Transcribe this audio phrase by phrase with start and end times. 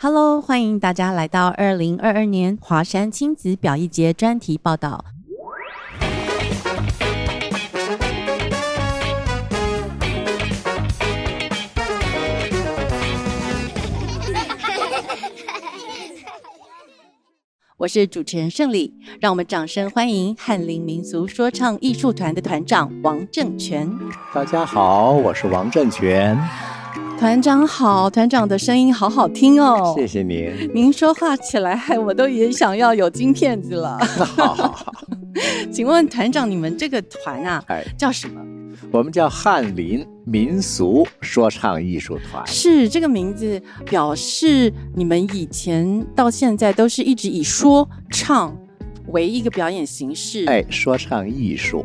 [0.00, 5.04] Hello，欢迎大家来到二零二二年华山亲子表意节专题报道。
[17.78, 23.90] 我是主持人胜利，让我们掌声欢迎翰林民俗说唱艺术团的团长王正全。
[24.32, 26.38] 大家好，我是王正全。
[27.18, 29.92] 团长好，团长的声音好好听哦。
[29.96, 30.70] 谢谢您。
[30.72, 33.98] 您说话起来，害我都也想要有金片子了。
[33.98, 34.92] 好好好。
[35.72, 38.40] 请问团长，你们这个团啊，哎叫什么？
[38.92, 48.56] 我们叫翰林民俗说唱艺术团，是这个名字表示你们以前到现在都是一直以说唱
[49.08, 50.44] 为一个表演形式。
[50.46, 51.84] 哎，说唱艺术。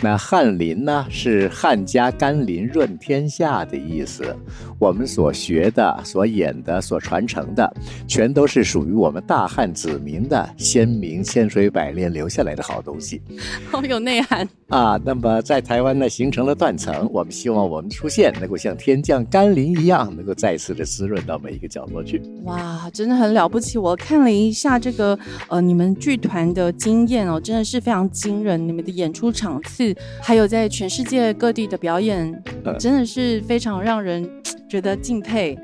[0.00, 4.34] 那翰林呢，是汉家甘霖润天下的意思。
[4.78, 7.72] 我们所学的、所演的、所传承的，
[8.08, 13.22] 全都是属于我们大汉子民的先民千锤百炼留下来的好东西，
[13.70, 14.98] 好有内涵啊！
[15.04, 17.08] 那么在台湾呢，形成了断层。
[17.12, 22.20] 我们希望我们出现能够像天降甘霖一样，能够再次的滋润到每一个角落去。
[22.44, 23.78] 哇，真的很了不起！
[23.78, 25.16] 我看了一下这个
[25.48, 28.68] 呃，你们剧团的经验哦，真的是非常惊人。
[28.68, 32.42] 你们的演出场次，还有在全世界各地的表演，
[32.78, 34.28] 真的是非常让人。
[34.68, 35.54] 觉得敬佩，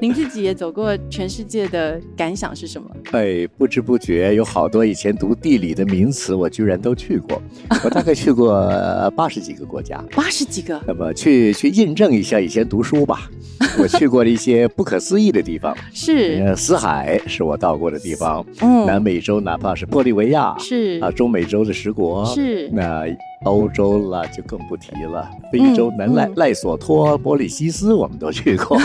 [0.00, 2.88] 您自己也走过全世界的感想是什么？
[3.12, 7.40] 哎，不知不觉有好多以前读地理的名词，我居然都去过。
[7.82, 8.60] 我大概去过
[9.16, 10.80] 八十几个国家，八十几个。
[10.86, 13.30] 那么去去印证一下以前读书吧。
[13.78, 18.44] 我去过了一些不可思议的地方， 是死海是我到过的地方。
[18.60, 23.06] 嗯，南美洲哪怕是玻利维亚，是啊，中美洲的十国，是那。
[23.46, 28.78] 欧洲了就更不提了，非洲南赖赖索托、波利西斯我们都去过，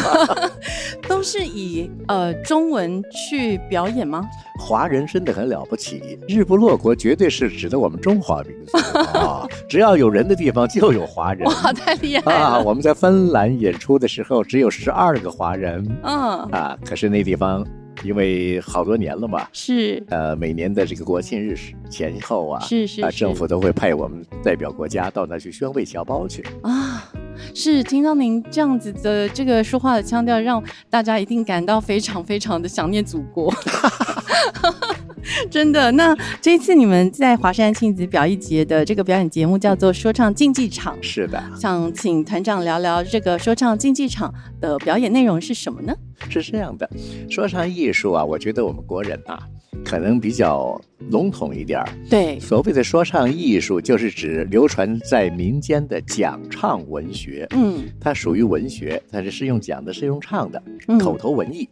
[1.08, 4.26] 都是以呃中文去表演吗？
[4.60, 8.78] 华人真的很了不起，日不落国绝对是指的我们中华民族
[9.18, 9.48] 啊！
[9.68, 12.38] 只要有人的地方就有华人，哇，太厉害了！
[12.38, 16.14] 啊，我们在芬兰演出的时候只有十二个华人，嗯
[16.52, 17.66] 啊，可是那地方。
[18.04, 21.56] 因为好多年了嘛，是呃，每年的这个国庆日
[21.90, 27.12] 前后啊，是是啊，政府都会派我们代表国家到那去宣慰侨胞去啊。
[27.56, 33.52] 是听到您这样子的这个说话的腔调，让大家一定感到非常非常的想念祖国。
[35.50, 45.94] 真的，那这一次你们在华山亲子表艺节的这个表演节目叫做说唱竞技场，是的，想请团长聊聊这个说唱竞技场的表演内容是什么呢？
[46.30, 46.90] 是这样的，
[47.30, 49.40] 说唱艺术啊，我觉得我们国人啊，
[49.84, 50.80] 可能比较
[51.10, 51.90] 笼统一点儿。
[52.10, 57.48] 对，所谓的说唱艺术，就是指流传在民间的讲唱文学。
[57.52, 60.62] 嗯，它属于文学，但是是用讲的，是用唱的，
[61.00, 61.68] 口头文艺。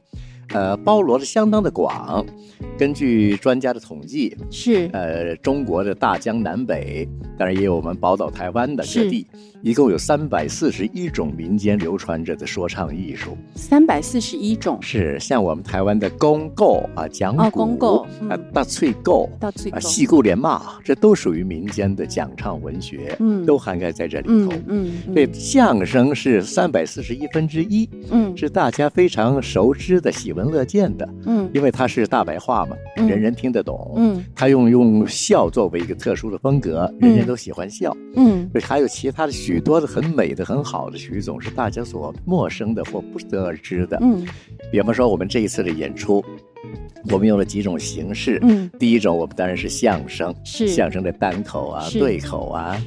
[0.53, 2.25] 呃，包罗的相当的广。
[2.77, 9.27] 根据专家的统计，是呃，中国的大江南北，当然也有我们宝岛台湾的各地，
[9.61, 13.38] 一共有三百四十一种民间流传着的说唱艺术。
[13.55, 24.53] 三百四十一种是像我们台湾的公构啊、讲古啊、大翠构、大翠啊、戏故连骂，这都属于民间的讲唱文学，嗯，都涵盖在这里头。
[24.67, 30.33] 嗯，所以相声是三百四十一分之一，嗯，是大家非常熟知的喜。
[30.39, 44.25] 闻乐见的，嗯，因为它是大白话嘛，人人听得懂，嗯，他用用笑作为一个特殊的风格，人人都喜欢笑，嗯，还有其他的许多的很美的、很好的曲总是大家所陌生的或不得而知的，嗯，
[44.72, 46.23] 比方说我们这一次的演出，
[47.11, 50.67] 我们用了几种形式，嗯，第一种我们当然是相声，是。
[50.67, 52.81] 相声的单口啊、对口啊，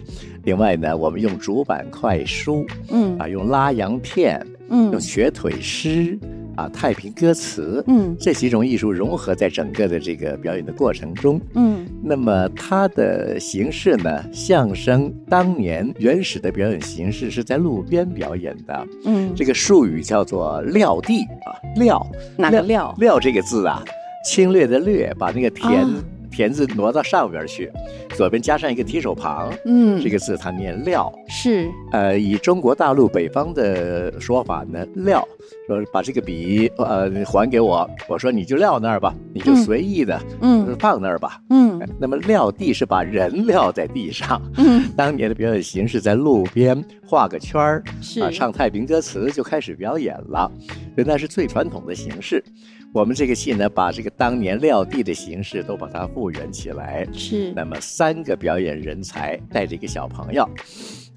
[0.44, 4.40] 另外呢，我们用竹板快书，嗯，啊，用拉洋片，
[4.70, 6.19] 嗯，用瘸腿诗。
[6.56, 22.94] 啊，太平歌词，嗯，这几种艺术融合在整个的这个表演的过程中，嗯，那么它的形式呢，相声当年原始的表演形式是在路边表演的，嗯，这个术语叫做撂地啊，撂哪个撂？
[22.98, 23.82] 撂这个字啊，
[24.25, 25.87] 侵略的略，把那个田。
[26.32, 27.70] 田字挪到上边去，
[28.17, 35.23] 左边加上一个提手旁，嗯，这个字它念撂，是，呃，以中国大陆北方的说法呢，撂，
[35.67, 50.50] 说把这个笔呃还给我，我说你就撂那儿吧，你就随意的，嗯，放那儿吧，嗯，那么撂地是把人撂在地上，嗯， 当年的表演形式在路边画个圈儿，是，唱太平歌词就开始表演了，
[50.96, 52.43] 那是最传统的形式。
[52.94, 57.06] 我们这个戏呢，把这个当年撂地的形式都把它复原起来。
[57.12, 57.52] 是。
[57.54, 58.22] 那么三。
[58.22, 60.48] 个表演人才带着一个小朋友。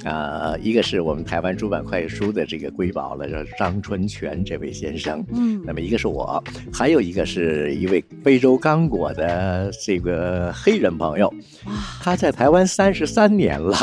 [0.04, 5.24] 啊，一个是我们台湾出版快书的这个瑰宝了，叫张春泉这位先生。
[5.32, 6.44] 嗯，那么一个是我，
[6.74, 11.28] 还有一个是一位非洲刚果的这个黑人朋友。
[11.66, 13.78] 哇，他在台湾三十三年了，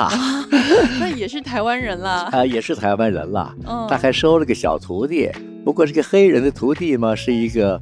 [0.99, 2.25] 那也是台湾人了。
[2.33, 3.55] 啊，也是台湾人了。
[3.67, 5.31] 嗯，他还收了个小徒弟。
[5.65, 7.81] 不过这个黑人的徒弟嘛，是一个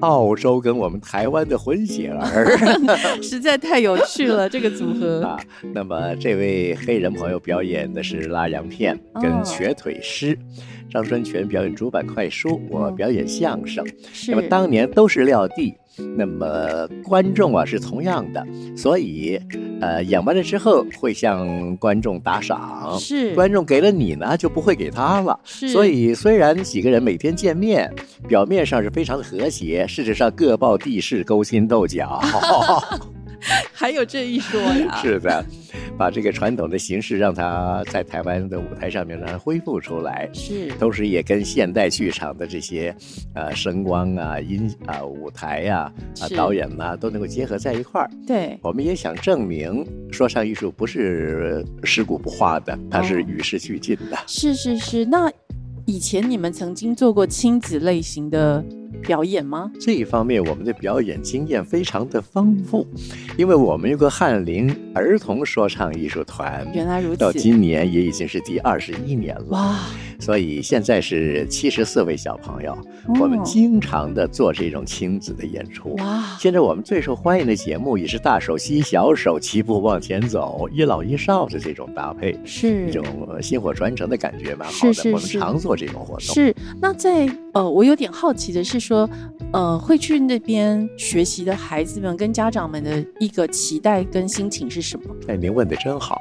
[0.00, 2.56] 澳洲跟我们台湾的混血儿，
[3.22, 5.38] 实在太有趣了 这个组合啊。
[5.72, 10.36] 那么这位黑人朋友表演的是拉洋片跟瘸腿诗。
[10.90, 13.82] 张春泉表演主板快书，我表演相声。
[14.28, 15.72] 那么当年都是撂地，
[16.16, 18.46] 那么观众啊是同样的，
[18.76, 19.40] 所以
[19.80, 22.96] 呃演完了之后会向观众打赏。
[22.98, 25.38] 是观众给了你呢，就不会给他了。
[25.44, 27.92] 是，所以虽然几个人每天见面，
[28.28, 32.20] 表面上是非常的和谐，事实上各抱地势，勾心斗角。
[33.72, 34.98] 还有这一说呀？
[35.02, 35.44] 是的，
[35.96, 42.94] 把这个传统的形式让它在台湾的舞台上面让它恢复出来，是，同时也跟现代剧场的这些
[43.34, 48.10] 呃声光啊、音啊、舞台呀、啊导演呐都能够结合在一块儿。
[48.26, 54.18] 对，我们也想证明说唱艺术不是尸骨不化的，它是与时俱进的。
[54.26, 55.30] 是是是，那
[55.84, 58.64] 以前你们曾经做过亲子类型的？
[59.02, 59.72] 表演吗？
[59.80, 62.86] 这一方面，我们的表演经验非常的丰富，
[63.36, 69.44] 因为我们有个翰林儿童说唱艺术团，原来如此，到今年也已经是第二十一年了。
[69.48, 69.80] 哇！
[70.22, 72.78] 所以现在是七十四位小朋友，
[73.20, 75.96] 我们经常的做这种亲子的演出。
[75.96, 76.36] 哇！
[76.38, 83.04] 现在我们最受欢迎的节目也是大手吸小手齐步往前走，一老一少的这种搭配，是一种
[83.42, 85.10] 薪火传承的感觉，蛮好的。
[85.10, 86.20] 我们常做这种活动。
[86.20, 89.10] 是那在呃，我有点好奇的是说，
[89.52, 95.04] 呃，会去那边学习的孩子们跟家长们的一个期待跟心情是什么？
[95.26, 96.16] 哎，您问的真好，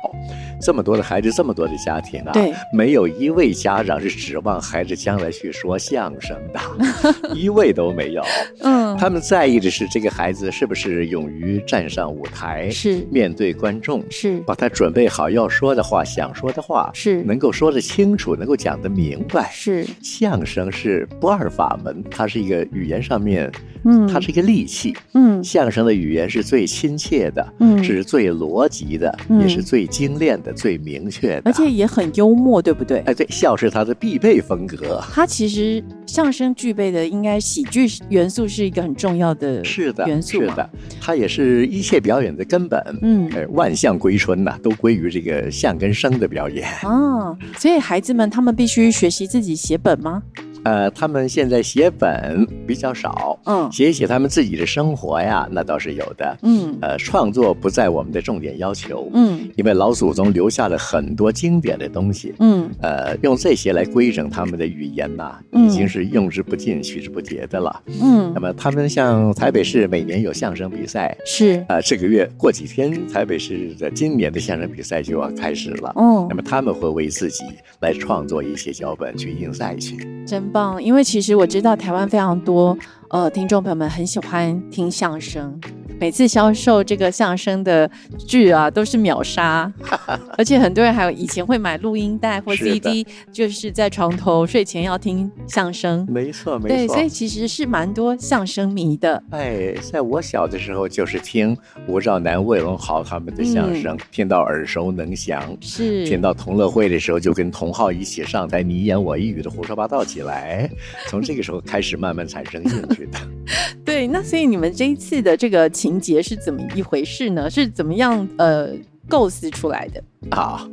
[0.59, 3.90] 这么多的孩子，这么多的家庭啊，对，没有一位家长。
[3.99, 6.59] 是指望孩子将来去说相声的，
[7.35, 8.23] 一位都没有。
[8.59, 19.49] 嗯，他们在意的是这个孩子是不是勇于站上舞台，是面对观众，是把他准备好要说的话、想说的话，是能够说得清楚，能够讲得明白。
[19.51, 23.51] 是相声是不二法门，它是一个语言上面，
[23.83, 24.95] 嗯，它是一个利器。
[25.13, 32.99] 嗯，相声的语言是最亲切的，嗯，是最逻辑的，也是最精炼的、最明确的，而且也很幽默，对不对？
[32.99, 33.81] 哎，对，笑是他。
[33.81, 40.69] 它的必备风格，它其实相声具备的应该喜剧元素是一个很重要的，是的元素，是的，
[41.01, 42.79] 它也是一切表演的根本。
[43.01, 46.69] 嗯，万象归春呐，都归于这个相跟声的表演。
[46.83, 50.21] 哦，所以孩子们他们必须学习自己写本吗？
[50.63, 77.43] 呃，他们现在写本比较少，嗯，写一写他们自己的生活呀，那倒是有的，嗯，呃，创作不在我们的重点要求，嗯，因为老祖宗留下了很多经典的东西，嗯，呃，用这些来规整他们的语言呐，已经是用之不尽、取之不竭的了，嗯，那么他们像台北市每年有相声比赛，是，呃，这个月过几天，台北市的今年的相声比赛就要开始了，哦，那么他们会为自己
[77.79, 79.97] 来创作一些脚本去应赛去，
[80.27, 80.50] 真。
[80.51, 82.77] 棒，因为其实我知道台湾非常多。
[83.09, 85.59] 呃，听众朋友们很喜欢听相声，
[86.01, 87.87] 每次销售这个相声的
[88.17, 89.71] 剧啊，都是秒杀，
[90.35, 96.03] 而且很多人还有以前会买录音带或 CD，就是在床头睡前要听相声。
[96.09, 96.75] 没错，没错。
[96.75, 99.21] 对，所以其实是蛮多相声迷的。
[99.29, 101.55] 哎，在我小的时候，就是听
[101.85, 105.55] 吴兆南、魏文豪他们的相声，听到耳熟能详。
[105.61, 106.03] 是。
[106.07, 110.67] 听到同乐会的时候，就跟同号一起上台，你一言我一语的胡说八道起来。
[111.07, 113.19] 从这个时候开始，慢慢产生兴趣的。
[113.85, 117.49] 对，那所以你们这一次的这个情节是怎么一回事呢？
[117.49, 118.69] 是怎么样呃
[119.09, 120.01] 构思出来的？
[120.29, 120.65] 啊，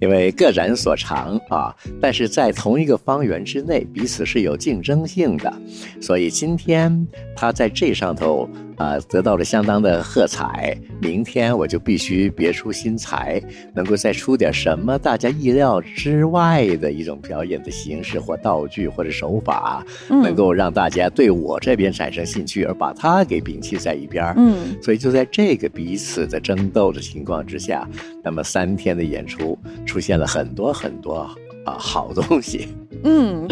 [0.00, 5.52] 因为各展所长啊，但是在同一个方圆之内，彼此是有竞争性的，
[6.00, 13.42] 所以今天他在这上头啊得到了相当的喝彩，明天我就必须别出心裁，
[13.74, 27.88] 能够再出点什么大家意料之外的一种表演的形式或道具或者手法，能够让大家对我这边产生兴趣，而把他给摒弃在一边嗯，所以就在这个彼此的争斗的情况之下，
[28.22, 28.92] 那么三天。
[28.92, 31.20] 的演出出现了很多很多
[31.64, 32.68] 啊好东西，
[33.04, 33.48] 嗯，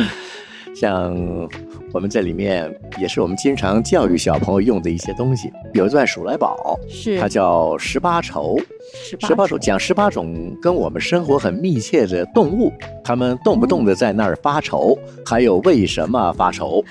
[0.75, 1.17] 像
[1.93, 8.57] 我们这里面也是我们经常教育小朋友用的一些东西，有一段数来宝，是它叫十八愁，
[9.19, 16.85] 十八愁讲十八种跟我们生活很密切的动物，它们动不动的在那儿发愁，还有为什么发愁。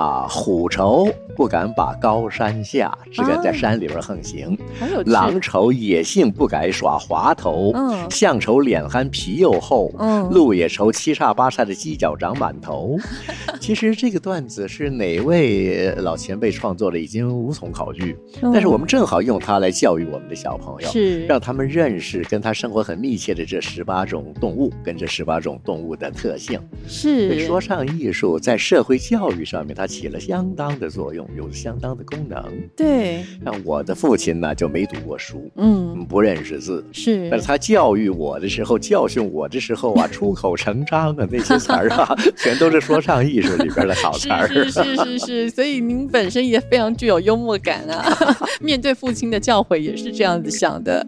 [0.00, 4.56] 啊，虎愁不敢把高山下，只敢在山里边横行；
[5.04, 7.70] 狼愁野性不敢耍滑头；
[8.08, 9.90] 象愁脸憨皮又厚；
[10.30, 12.96] 鹿也愁七叉八叉的犄角长满头。
[13.60, 18.16] 其实这个段子是哪位老前辈创作的，已经无从考据。
[18.40, 26.58] 但是我们正好用它来教育我们的小朋友，是让他们认识跟他生活很密切的这十八种动物，跟这十八种动物的特性。
[26.88, 29.89] 是说唱艺术在社会教育上面，它。
[29.90, 32.42] 起了相当的作用，有相当的功能。
[32.76, 37.28] 对，像我的父亲呢，就没读过书，嗯，不认识字，是。
[37.28, 44.46] 但是他教育我的时候，教训我的时候啊，出口成章啊，那些词儿啊， 全都是说唱艺术里边的好词儿。
[44.46, 48.16] 是是是是，所以您本身也非常具有幽默感啊，
[48.62, 51.04] 面对父亲的教诲也是这样子想的。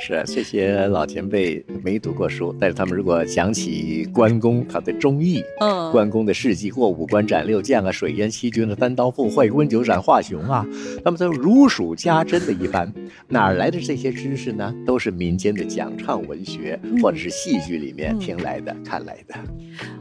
[0.00, 10.64] 是啊，这些老前辈没读过书，但是他们如果讲起关公他的忠义，嗯，关公的事迹或五关斩六将啊，水淹七军的单刀赴会，温酒斩华雄啊，
[11.04, 12.90] 他们都如数家珍的一般。
[13.26, 14.72] 哪来的这些知识呢？
[14.86, 19.34] 都是民间的讲唱文学或者是戏剧里面听来的、看来的。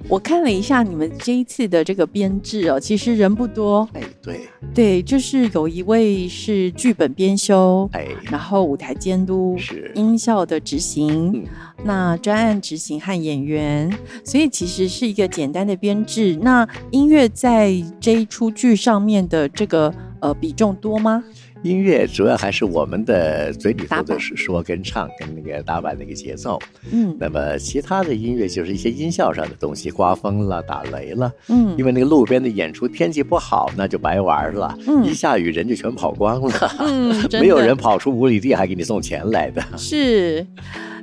[0.08, 3.90] 我看了一下你们这一次的这个编制哦，其实人不多。
[3.94, 4.40] 哎，对，
[4.76, 9.87] 对，就是有一位是剧本编修，哎，然后舞台监督是。
[9.96, 11.48] 音效的执行，
[11.84, 13.92] 那专案执行和演员，
[14.24, 16.38] 所以其实是一个简单的编制。
[16.42, 21.24] 那音乐在这一出剧上面的这个呃比重多吗？
[21.64, 26.60] 音乐主要还是我们的嘴里头的说跟唱跟那个打板那个节奏，
[26.92, 40.46] 嗯，那么其他的音乐就是一些音效上的东西，刮风了打雷了，嗯，因为那个路边的演出天气不好，那就白玩了，嗯，一下雨人就全跑光了，嗯， 没有人跑出五里地还给你送钱来的，是。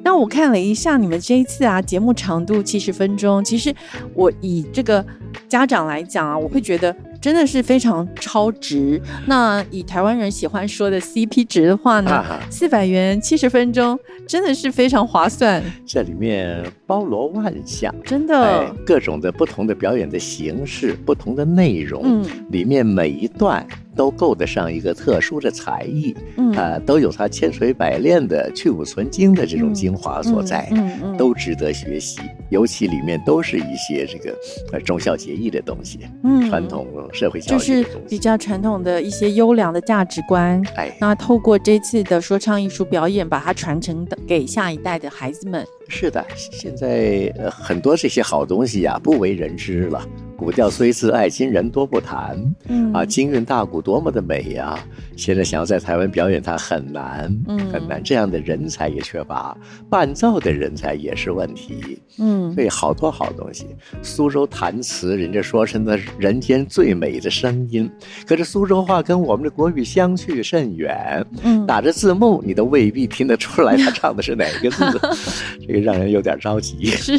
[0.03, 3.75] 那我看了一下你们这一次啊，节目长度七十分钟，其实
[4.15, 5.05] 我以这个
[5.49, 6.95] 家长来讲啊，我会觉得。
[7.25, 9.01] 真的是非常超值。
[9.25, 15.65] 那以台湾人喜欢说的 CP 值的话呢，四百元七十分钟真的是非常划算。
[15.87, 32.21] 这里面包罗万象，真的各种的不同的表演的形式，不同的内容，嗯，里面每一段都够得上一个特殊的才艺，嗯啊，都有它千锤百炼的去芜存精的这种精华所在，嗯嗯，都值得学习。
[32.51, 34.37] 尤其里面都是一些这个
[34.73, 36.87] 呃忠孝节义的东西，嗯，传统。
[37.13, 45.65] 社会教育就是比较传统的一些优良的价值观，哎，那透过这次的说唱艺术表演，把它传承给下一代的孩子们。
[45.89, 50.07] 是的，现在很多这些好东西呀，不为人知了。
[50.45, 52.37] 古调虽自爱，今人多不谈。
[52.69, 54.79] 嗯啊，京韵大鼓多么的美呀！
[55.17, 58.03] 现在想要在台湾表演它很难，嗯，很难。
[58.05, 59.57] 这样的人才也缺乏，
[59.89, 61.99] 伴奏的人才也是问题。
[62.19, 63.67] 嗯，所以好多好东西。
[64.03, 67.91] 苏州弹词，人家说是那人间最美的声音，
[68.27, 71.25] 可是苏州话跟我们的国语相去甚远。
[71.43, 74.85] 嗯，打着字幕，你都未必听得出来他唱的是哪个字，
[75.67, 76.85] 这个让人有点着急。
[76.89, 77.19] 是，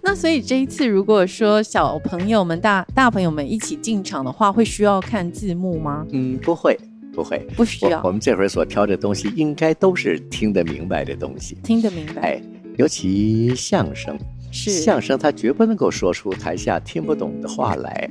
[0.00, 2.35] 那所以这一次如果说小朋友。
[2.36, 6.06] 朋友们，大大朋友们一起进场的话，会需要看字幕吗？
[6.10, 6.78] 嗯，不会，
[7.10, 8.02] 不会，不需要。
[8.04, 11.56] 我们这会儿所挑的东西，应该都是听得明白的东西。
[11.62, 12.42] 听得明白，哎，
[12.76, 14.18] 尤其相声，
[14.52, 18.10] 是相声，他绝不能够说出台下听不懂的话来。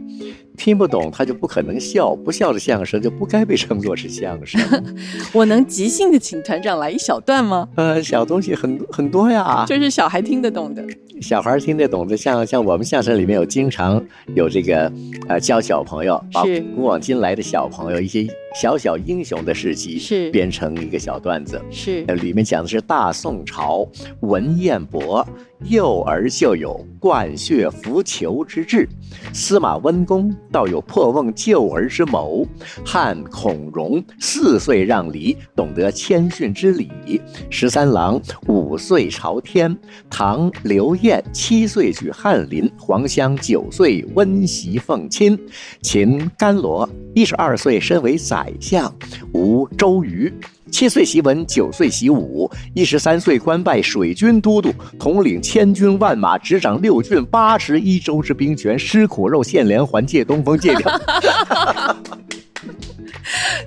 [0.55, 4.61] 听不懂，他就不可能笑，不笑的相声就不该被称作是相声。
[5.33, 7.67] 我能即兴的请团长来一小段吗？
[7.75, 10.83] 呃，小东西很很多呀，就是小孩听得懂的。
[11.21, 14.03] 小孩听得懂的，像像我们相声里面有经常
[14.35, 14.91] 有这个，
[15.29, 16.43] 呃，教小朋友把
[16.75, 23.87] 古往今来的小朋友一些小小英雄的事迹是编成一个小段子，是里面讲的是大宋朝
[24.19, 25.25] 文彦博
[25.69, 28.87] 幼儿就有灌血扶裘之志，
[29.31, 30.35] 司马温公。
[30.51, 32.45] 倒有破瓮救儿之谋，
[32.85, 36.87] 汉孔融四岁让梨，懂得谦逊之礼；
[37.49, 39.77] 十三郎五岁朝天，
[40.09, 45.37] 唐刘晏七岁举翰林，黄香九岁温席奉亲，
[45.81, 48.93] 秦甘罗一十二岁身为宰相，
[49.33, 50.33] 吴周瑜。
[50.71, 60.99] 七岁习文，九岁习武，一十三岁官拜水军都督，统领千军万马，执掌六郡八十一州之兵权，吃苦肉，献连环，借东风，借鸟。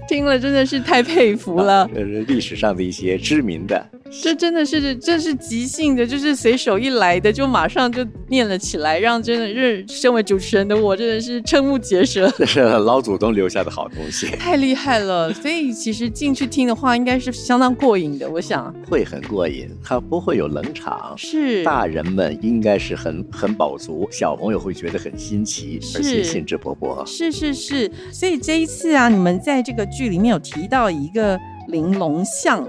[0.08, 1.88] 听了真的是太佩服了。
[1.94, 12.32] 这是，历史上的一些知名的这真的是这是即兴的，就是随手一来的，就马上就念了起来，让真的是身为主持人的我真的是瞠目结舌。
[12.36, 15.32] 这 是老祖宗留下的好东西，太厉害了。
[15.32, 18.28] 所以其实进去听的话，应该是相当过瘾的。
[18.28, 21.14] 我想会很过瘾，它不会有冷场。
[21.16, 27.04] 是大人们应该是很很饱足，小朋友会觉得很新奇，而且兴致勃勃。
[27.06, 31.38] 是是是，所以这一次啊，你们在这个剧里面有提到一个
[31.68, 32.66] 玲珑像。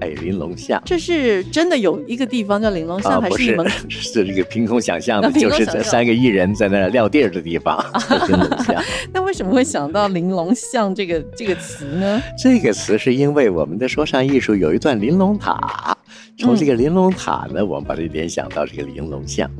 [0.00, 5.30] 哎，玲珑巷，这是真的有一个地方叫玲珑像，还是你们 是这个凭空想象的？
[5.32, 7.78] 就是这三个艺人在那撂地儿的地方。
[8.28, 12.22] 玲珑像， 那为什么会想到玲珑巷这个这个词呢？
[12.36, 15.96] 这个词是因为我们的说唱艺术有一段玲珑塔，
[16.38, 19.50] 从这个玲珑塔呢，我们把它联想到这个玲珑巷。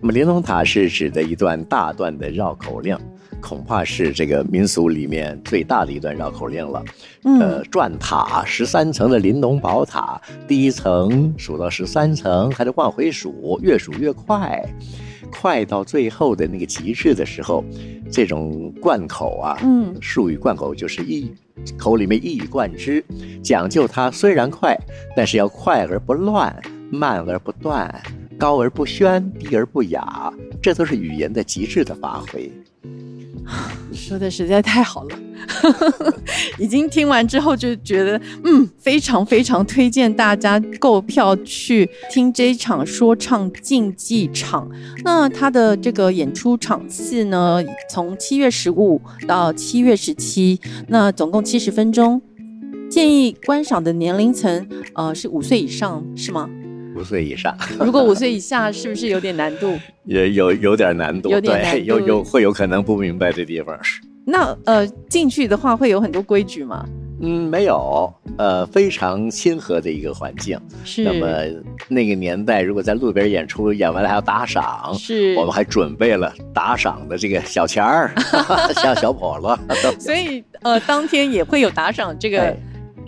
[0.00, 2.96] 那么玲珑塔是指的一段大段的绕口令。
[3.40, 6.84] 恐怕是这个民俗里面最大的一段绕口令了。
[7.22, 14.62] 呃，转塔十三层的玲珑宝塔，第一层数到十三层还得往回数，越数越快，
[15.30, 17.64] 快到最后的那个极致的时候，
[18.10, 21.32] 这种贯口啊，嗯，术语贯口就是一
[21.76, 23.04] 口里面一以贯之，
[23.42, 24.76] 讲究它虽然快，
[25.16, 26.54] 但是要快而不乱，
[26.90, 28.02] 慢而不断，
[28.38, 32.50] 高而不喧，低而不雅，这都是语言的极致的发挥。
[33.92, 35.18] 说的实在太好了，
[36.58, 44.68] 已经听完之后就觉得，嗯，非常非常推荐大家购票去听这场说唱竞技场。
[45.04, 52.20] 那他的这个演出场次呢，从七月十五到七月十七，那总共七十分钟。
[52.90, 56.48] 建议观赏的年龄层，呃，是五岁以上，是吗？
[56.98, 59.78] 五岁以上，如果五岁以下，是不是有点难度？
[60.04, 63.78] 也有有点难度，有点难有有会有可能不明白这地方。
[64.26, 66.84] 那呃，进去的话会有很多规矩吗？
[67.20, 70.58] 嗯，没有，呃，非常亲和的一个环境。
[70.84, 71.02] 是。
[71.02, 71.26] 那么
[71.88, 75.34] 那个年代，如果在路边演出，演完了还要打赏，是。
[75.36, 78.12] 我们还准备了打赏的这个小钱儿，
[78.76, 79.58] 像小笸箩。
[79.98, 82.56] 所以呃，当天也会有打赏这个。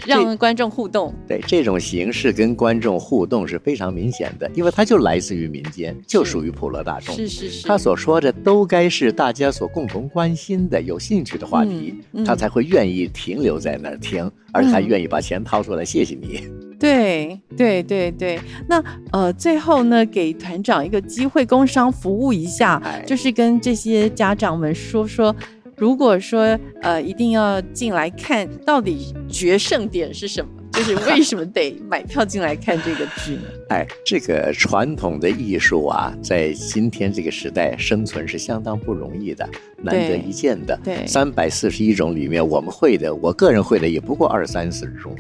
[0.07, 7.15] 让观众互动，对这种形式跟观众互动是非常明显的，因为它就来自于民间，就属于普罗大众。
[7.15, 16.41] 是是是，他所说的都该是大家所共同关心的、有兴趣的话题，他才会愿意停留在那儿听，而且还愿意把钱掏出来谢谢你。
[16.79, 25.35] 对对对对，那呃，最后呢，给团长一个机会，工商服务一下，就是跟这些家长们说说。
[25.81, 30.51] 如果说呃一定要进来看，到底决胜点是什么？
[30.73, 33.43] 就是为什么得买票进来看这个剧呢？
[33.71, 39.49] 哎，这个传统的艺术啊，在今天这个时代生存是相当不容易的，
[39.83, 40.79] 难得一见的。
[40.85, 45.17] 对，三百四十一种里面，我们会的，我个人会的也不过二三十种，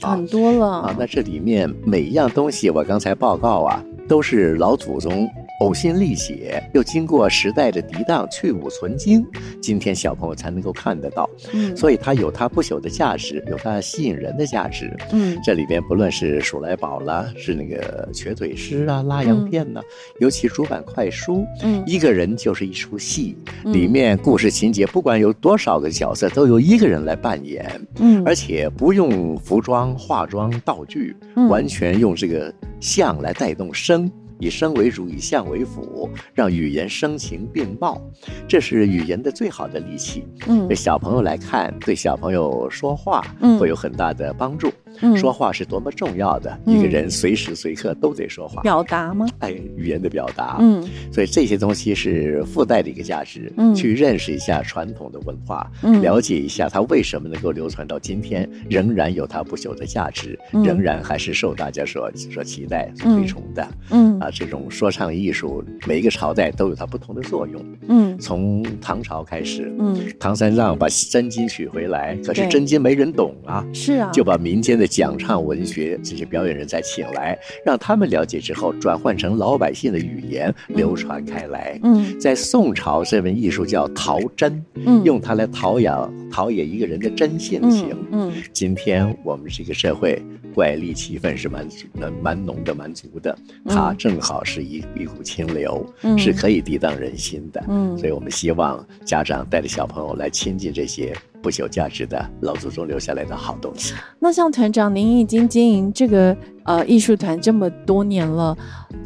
[0.00, 0.96] 很多了啊。
[0.98, 5.28] 那这里面每一样东西，我刚才报告啊，都是老祖宗。
[5.60, 9.26] 呕心沥血，又经过时代的涤荡，去芜存精，
[9.60, 11.28] 今天小朋友才能够看得到。
[11.52, 14.96] 嗯，所以它有它不朽的价值，有它吸引人的价值。
[15.10, 19.80] 嗯，这里边不论是数来宝啦，是那个瘸腿诗啊，拉洋片呢，
[20.20, 27.68] 尤其主板快书，嗯，一个人就是一出戏，里面故事情节不管有多少个角色，都由一个人来扮演。
[27.98, 31.16] 嗯，而且不用服装、化妆、道具，
[31.48, 34.08] 完全用这个像来带动声。
[34.38, 38.00] 以声为主，以相为辅，让语言声情并茂，
[38.46, 40.24] 这是语言的最好的利器。
[40.46, 43.24] 嗯，对小朋友来看，对小朋友说话，
[43.58, 44.72] 会有很大的帮助。
[45.16, 49.26] 说话是多么重要的，一个人随时随刻都得说话，表达吗？
[49.38, 50.56] 哎，语言的表达。
[50.60, 53.52] 嗯，所以这些东西是附带的一个价值。
[53.58, 55.70] 嗯，去认识一下传统的文化，
[56.02, 63.68] 了解一下它为什么能够流传到今天，仍然有它不朽的价值，仍然还是受大家所所期待、所推崇的。
[63.90, 67.64] 嗯，啊，这种说唱艺术，每一个朝代都有它不同的作用。
[67.88, 74.86] 嗯，从唐朝开始，嗯，唐三藏把真经取回来，可是真经没人懂啊，是啊，就把民间的。
[74.98, 81.78] 讲唱文学这些表演人再请来，让他们了解之后，转换成老百姓的语言流传开来。
[81.84, 87.94] 嗯，在宋朝这门艺术叫陶真，嗯，用它来陶养陶冶一个人的真性情。
[88.10, 90.20] 嗯，今天我们这个社会
[90.52, 95.84] 怪力气氛是蛮蛮蛮浓的、蛮足的，它正好是一一股清流，
[96.16, 97.64] 是可以涤荡人心的。
[97.68, 101.14] 嗯，所以我们希望家长带着小朋友来亲近这些。
[101.40, 103.94] 不朽价值的老祖宗留下来的好东西。
[104.18, 108.58] 那像团长，您已经经营这个呃艺术团这么多年了，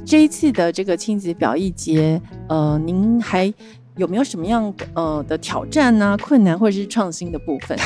[0.03, 3.53] 这一次的这个亲子表艺节，呃，您还
[3.97, 6.17] 有没有什么样呃的挑战呢？
[6.21, 7.79] 困难或者是创新的部分？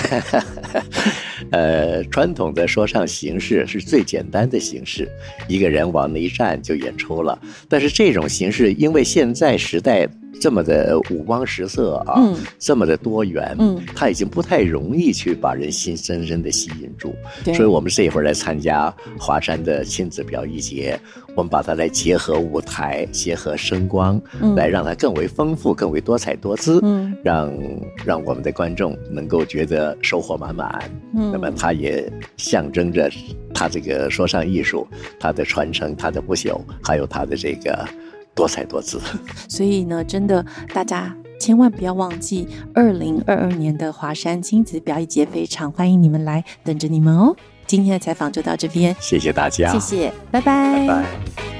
[1.51, 5.09] 呃，传统的说唱形式是最简单的形式，
[5.49, 7.38] 一个人往那一站就演出了。
[7.69, 10.09] 但是这种形式，因为现在时代。
[10.40, 12.20] 这么的五光十色啊，
[12.59, 17.14] 这么的多元，嗯，他已经不太容易去把人心深深的吸引住。
[17.55, 20.99] 所以，我们这一会儿来参加华山的亲子表艺节，
[21.35, 24.20] 我们把它来结合舞台，结合声光，
[24.55, 27.53] 来让它更为丰富、更为多彩多姿，嗯，让
[28.05, 30.90] 让我们的观众能够觉得收获满满。
[31.14, 33.11] 嗯，那么它也象征着
[33.55, 34.87] 他这个说唱艺术，
[35.18, 37.87] 它的传承，它的不朽，还有它的这个。
[38.37, 39.01] 多才多姿，
[39.49, 47.35] 所以呢，真的大家千万不要忘记，二零二二年的华山亲子表演节非常欢迎你们来，等着你们哦。
[47.66, 51.56] 今天的采访就到这边，谢谢大家，谢谢，拜拜，拜拜。